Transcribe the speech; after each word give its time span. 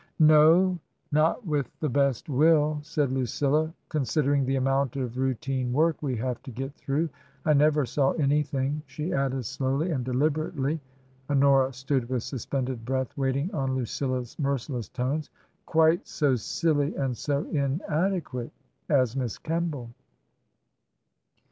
"No— 0.19 0.79
not 1.11 1.45
with 1.45 1.69
the 1.79 1.87
best 1.87 2.27
will," 2.27 2.79
said 2.81 3.11
Lucilla," 3.11 3.71
con 3.89 4.01
sidering 4.01 4.47
the 4.47 4.55
amount 4.55 4.95
of 4.95 5.15
routine 5.19 5.71
work 5.71 6.01
we 6.01 6.15
have 6.17 6.41
to 6.41 6.49
get 6.49 6.73
through. 6.73 7.07
I 7.45 7.53
never 7.53 7.85
saw 7.85 8.13
anything," 8.13 8.81
she 8.87 9.13
added 9.13 9.45
slowly 9.45 9.91
and 9.91 10.03
deliberately 10.03 10.81
[Honora 11.29 11.71
stood 11.73 12.09
with 12.09 12.23
suspended 12.23 12.83
breath 12.83 13.15
wait 13.15 13.35
ing 13.37 13.53
on 13.53 13.75
Lucilla's 13.75 14.39
merciless 14.39 14.89
tones]," 14.89 15.29
quite 15.67 16.07
so 16.07 16.35
silly 16.35 16.95
and 16.95 17.15
so 17.15 17.43
inadequate 17.51 18.51
as 18.89 19.15
Miss 19.15 19.37
Kemball." 19.37 19.91